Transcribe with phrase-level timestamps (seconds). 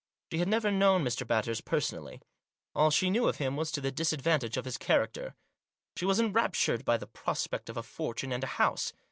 [0.31, 1.27] She had never known Mr.
[1.27, 2.23] Batters' personally;
[2.73, 5.35] all she knew of him was to the disadvantage of his character.
[5.95, 8.93] She was enraptured by the prospect of a fortune and a house.